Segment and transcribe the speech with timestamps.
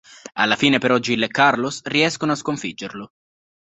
[0.33, 3.11] Alla fine però Jill e Carlos riescono a sconfiggerlo.